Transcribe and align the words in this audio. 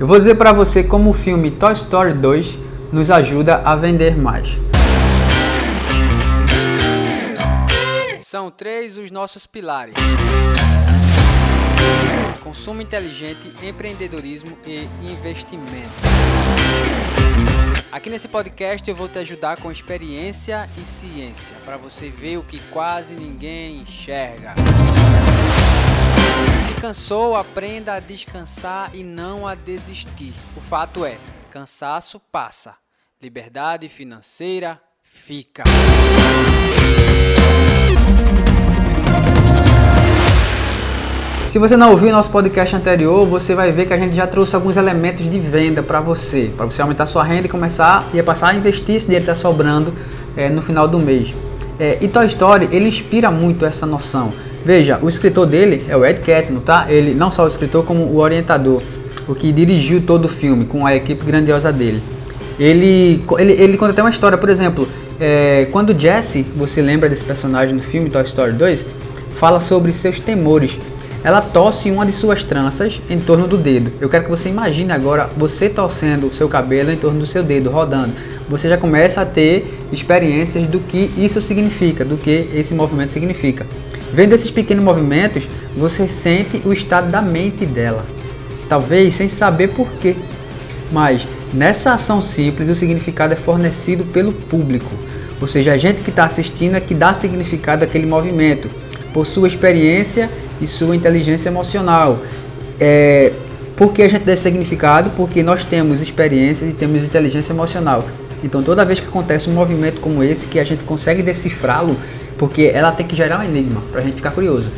Eu 0.00 0.06
vou 0.06 0.16
dizer 0.16 0.36
para 0.36 0.52
você 0.52 0.84
como 0.84 1.10
o 1.10 1.12
filme 1.12 1.50
Toy 1.50 1.72
Story 1.72 2.14
2 2.14 2.56
nos 2.92 3.10
ajuda 3.10 3.56
a 3.64 3.74
vender 3.74 4.16
mais. 4.16 4.50
São 8.20 8.48
três 8.48 8.96
os 8.96 9.10
nossos 9.10 9.44
pilares: 9.44 9.96
consumo 12.44 12.80
inteligente, 12.80 13.52
empreendedorismo 13.60 14.56
e 14.64 14.88
investimento. 15.02 15.90
Aqui 17.90 18.08
nesse 18.08 18.28
podcast 18.28 18.88
eu 18.88 18.94
vou 18.94 19.08
te 19.08 19.18
ajudar 19.18 19.60
com 19.60 19.72
experiência 19.72 20.70
e 20.80 20.82
ciência 20.82 21.56
para 21.64 21.76
você 21.76 22.08
ver 22.08 22.36
o 22.36 22.44
que 22.44 22.60
quase 22.70 23.14
ninguém 23.14 23.80
enxerga 23.80 24.54
cansou, 26.78 27.34
aprenda 27.34 27.94
a 27.94 28.00
descansar 28.00 28.90
e 28.94 29.02
não 29.02 29.46
a 29.46 29.54
desistir. 29.54 30.32
O 30.56 30.60
fato 30.60 31.04
é, 31.04 31.16
cansaço 31.50 32.20
passa, 32.30 32.74
liberdade 33.20 33.88
financeira 33.88 34.80
fica. 35.02 35.64
Se 41.48 41.58
você 41.58 41.76
não 41.76 41.90
ouviu 41.90 42.12
nosso 42.12 42.30
podcast 42.30 42.76
anterior, 42.76 43.26
você 43.26 43.54
vai 43.54 43.72
ver 43.72 43.86
que 43.86 43.94
a 43.94 43.98
gente 43.98 44.14
já 44.14 44.26
trouxe 44.26 44.54
alguns 44.54 44.76
elementos 44.76 45.28
de 45.28 45.40
venda 45.40 45.82
para 45.82 46.00
você, 46.00 46.52
para 46.56 46.66
você 46.66 46.80
aumentar 46.80 47.06
sua 47.06 47.24
renda 47.24 47.46
e 47.46 47.50
começar 47.50 48.08
e 48.14 48.22
passar 48.22 48.50
a 48.50 48.54
investir 48.54 48.96
esse 48.96 49.06
dinheiro 49.06 49.24
que 49.24 49.30
está 49.30 49.48
sobrando 49.48 49.94
é, 50.36 50.48
no 50.48 50.62
final 50.62 50.86
do 50.86 50.98
mês. 50.98 51.34
É, 51.80 51.98
e 52.00 52.06
Toy 52.06 52.26
Story 52.26 52.68
ele 52.70 52.86
inspira 52.86 53.30
muito 53.30 53.64
essa 53.64 53.86
noção. 53.86 54.32
Veja, 54.68 54.98
o 55.00 55.08
escritor 55.08 55.46
dele 55.46 55.86
é 55.88 55.96
o 55.96 56.04
Ed 56.04 56.20
Catmull, 56.20 56.60
tá? 56.60 56.84
Ele 56.90 57.14
não 57.14 57.30
só 57.30 57.44
o 57.46 57.48
escritor 57.48 57.86
como 57.86 58.04
o 58.04 58.18
orientador, 58.18 58.82
o 59.26 59.34
que 59.34 59.50
dirigiu 59.50 60.02
todo 60.02 60.26
o 60.26 60.28
filme 60.28 60.66
com 60.66 60.84
a 60.84 60.94
equipe 60.94 61.24
grandiosa 61.24 61.72
dele. 61.72 62.02
Ele, 62.60 63.24
ele, 63.38 63.52
ele 63.54 63.78
conta 63.78 63.92
até 63.92 64.02
uma 64.02 64.10
história, 64.10 64.36
por 64.36 64.50
exemplo, 64.50 64.86
é, 65.18 65.68
quando 65.72 65.98
Jesse, 65.98 66.42
você 66.54 66.82
lembra 66.82 67.08
desse 67.08 67.24
personagem 67.24 67.74
no 67.74 67.80
filme 67.80 68.10
Toy 68.10 68.22
Story 68.24 68.52
2, 68.52 68.84
fala 69.32 69.58
sobre 69.58 69.90
seus 69.90 70.20
temores. 70.20 70.78
Ela 71.24 71.40
tosse 71.40 71.90
uma 71.90 72.04
de 72.04 72.12
suas 72.12 72.44
tranças 72.44 73.00
em 73.08 73.18
torno 73.18 73.48
do 73.48 73.56
dedo. 73.56 73.90
Eu 74.02 74.10
quero 74.10 74.24
que 74.24 74.30
você 74.30 74.50
imagine 74.50 74.92
agora 74.92 75.30
você 75.34 75.70
torcendo 75.70 76.26
o 76.26 76.30
seu 76.30 76.46
cabelo 76.46 76.92
em 76.92 76.96
torno 76.98 77.20
do 77.20 77.26
seu 77.26 77.42
dedo, 77.42 77.70
rodando. 77.70 78.12
Você 78.50 78.68
já 78.68 78.76
começa 78.76 79.22
a 79.22 79.24
ter 79.24 79.78
experiências 79.90 80.66
do 80.66 80.78
que 80.78 81.10
isso 81.16 81.40
significa, 81.40 82.04
do 82.04 82.18
que 82.18 82.50
esse 82.52 82.74
movimento 82.74 83.12
significa. 83.12 83.64
Vendo 84.12 84.34
esses 84.34 84.50
pequenos 84.50 84.84
movimentos, 84.84 85.46
você 85.76 86.08
sente 86.08 86.62
o 86.64 86.72
estado 86.72 87.10
da 87.10 87.20
mente 87.20 87.66
dela. 87.66 88.04
Talvez 88.68 89.14
sem 89.14 89.28
saber 89.28 89.68
porquê. 89.68 90.16
Mas 90.90 91.26
nessa 91.52 91.92
ação 91.92 92.22
simples, 92.22 92.68
o 92.68 92.74
significado 92.74 93.32
é 93.32 93.36
fornecido 93.36 94.04
pelo 94.04 94.32
público. 94.32 94.90
Ou 95.40 95.46
seja, 95.46 95.72
a 95.72 95.76
gente 95.76 96.02
que 96.02 96.10
está 96.10 96.24
assistindo 96.24 96.74
é 96.74 96.80
que 96.80 96.94
dá 96.94 97.14
significado 97.14 97.84
àquele 97.84 98.06
movimento, 98.06 98.68
por 99.12 99.26
sua 99.26 99.46
experiência 99.46 100.28
e 100.60 100.66
sua 100.66 100.96
inteligência 100.96 101.48
emocional. 101.48 102.18
É, 102.80 103.32
por 103.76 103.92
que 103.92 104.02
a 104.02 104.08
gente 104.08 104.24
dá 104.24 104.32
esse 104.32 104.42
significado? 104.42 105.10
Porque 105.16 105.42
nós 105.42 105.64
temos 105.64 106.00
experiências 106.00 106.70
e 106.70 106.72
temos 106.72 107.04
inteligência 107.04 107.52
emocional. 107.52 108.04
Então, 108.42 108.62
toda 108.62 108.84
vez 108.84 109.00
que 109.00 109.06
acontece 109.06 109.48
um 109.48 109.52
movimento 109.52 110.00
como 110.00 110.22
esse, 110.22 110.46
que 110.46 110.58
a 110.58 110.64
gente 110.64 110.84
consegue 110.84 111.22
decifrá-lo, 111.22 111.96
porque 112.38 112.70
ela 112.72 112.92
tem 112.92 113.06
que 113.06 113.16
gerar 113.16 113.40
um 113.40 113.42
enigma 113.42 113.82
para 113.90 114.00
a 114.00 114.04
gente 114.04 114.16
ficar 114.16 114.30
curioso. 114.30 114.68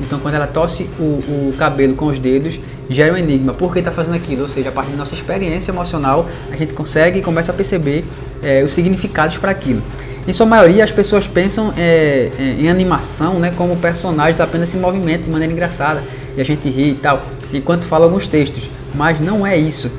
Então, 0.00 0.18
quando 0.18 0.34
ela 0.34 0.46
tosse 0.46 0.88
o, 0.98 1.02
o, 1.50 1.54
cabelo 1.58 1.94
com 1.94 2.06
os 2.06 2.18
dedos, 2.18 2.58
gera 2.88 3.12
um 3.12 3.16
enigma. 3.16 3.52
Por 3.52 3.72
que 3.72 3.80
está 3.80 3.92
fazendo 3.92 4.14
aquilo? 4.14 4.42
Ou 4.42 4.48
seja, 4.48 4.70
a 4.70 4.72
partir 4.72 4.92
da 4.92 4.96
nossa 4.96 5.14
experiência 5.14 5.70
emocional, 5.70 6.26
a 6.50 6.56
gente 6.56 6.72
consegue 6.72 7.18
e 7.18 7.22
começa 7.22 7.52
a 7.52 7.54
perceber 7.54 8.04
é, 8.42 8.62
os 8.64 8.70
significados 8.70 9.36
para 9.36 9.50
aquilo. 9.50 9.82
Em 10.26 10.32
sua 10.32 10.46
maioria, 10.46 10.82
as 10.84 10.90
pessoas 10.90 11.26
pensam 11.26 11.72
é, 11.76 12.30
é, 12.38 12.42
em 12.58 12.68
animação 12.68 13.38
né, 13.38 13.52
como 13.56 13.76
personagens 13.76 14.40
apenas 14.40 14.68
se 14.68 14.76
movimentam 14.76 15.24
de 15.24 15.30
maneira 15.30 15.52
engraçada 15.52 16.02
e 16.36 16.40
a 16.40 16.44
gente 16.44 16.68
ri 16.68 16.90
e 16.90 16.94
tal, 16.94 17.22
enquanto 17.52 17.84
fala 17.84 18.04
alguns 18.06 18.26
textos. 18.26 18.64
Mas 18.94 19.20
não 19.20 19.46
é 19.46 19.56
isso. 19.56 19.90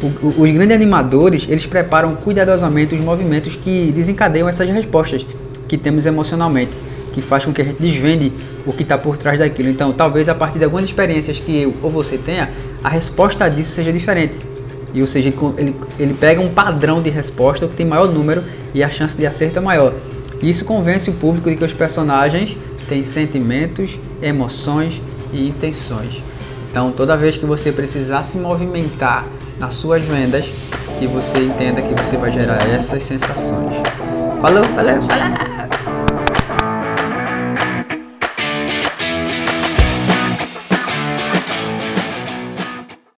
O, 0.00 0.06
o, 0.26 0.42
os 0.42 0.50
grandes 0.50 0.74
animadores, 0.74 1.46
eles 1.48 1.66
preparam 1.66 2.14
cuidadosamente 2.14 2.94
os 2.94 3.00
movimentos 3.00 3.56
que 3.56 3.90
desencadeiam 3.92 4.48
essas 4.48 4.68
respostas 4.68 5.26
que 5.68 5.76
temos 5.76 6.06
emocionalmente, 6.06 6.72
que 7.12 7.22
faz 7.22 7.44
com 7.44 7.52
que 7.52 7.62
a 7.62 7.64
gente 7.64 7.80
desvende 7.80 8.32
o 8.66 8.72
que 8.72 8.82
está 8.82 8.98
por 8.98 9.16
trás 9.16 9.38
daquilo. 9.38 9.68
Então, 9.68 9.92
talvez 9.92 10.28
a 10.28 10.34
partir 10.34 10.58
de 10.58 10.64
algumas 10.64 10.84
experiências 10.84 11.38
que 11.38 11.62
eu 11.62 11.74
ou 11.82 11.90
você 11.90 12.18
tenha, 12.18 12.50
a 12.82 12.88
resposta 12.88 13.48
disso 13.48 13.72
seja 13.72 13.92
diferente. 13.92 14.36
E 14.94 15.00
ou 15.00 15.06
seja, 15.06 15.32
ele, 15.58 15.76
ele 15.98 16.14
pega 16.14 16.40
um 16.40 16.48
padrão 16.48 17.02
de 17.02 17.10
resposta 17.10 17.66
que 17.68 17.74
tem 17.74 17.86
maior 17.86 18.08
número 18.08 18.44
e 18.72 18.82
a 18.82 18.90
chance 18.90 19.16
de 19.16 19.26
acerto 19.26 19.58
é 19.58 19.62
maior. 19.62 19.92
Isso 20.42 20.64
convence 20.64 21.10
o 21.10 21.12
público 21.12 21.50
de 21.50 21.56
que 21.56 21.64
os 21.64 21.72
personagens 21.72 22.56
têm 22.88 23.04
sentimentos, 23.04 23.98
emoções 24.22 25.00
e 25.32 25.48
intenções. 25.48 26.22
Então, 26.70 26.92
toda 26.92 27.16
vez 27.16 27.36
que 27.36 27.44
você 27.44 27.72
precisar 27.72 28.22
se 28.22 28.38
movimentar 28.38 29.26
nas 29.58 29.74
suas 29.74 30.02
vendas, 30.02 30.44
que 30.98 31.06
você 31.06 31.38
entenda 31.38 31.82
que 31.82 31.94
você 31.94 32.16
vai 32.16 32.30
gerar 32.30 32.58
essas 32.68 33.04
sensações. 33.04 33.74
Falou, 34.40 34.64
falou, 34.64 35.02
falou! 35.02 35.57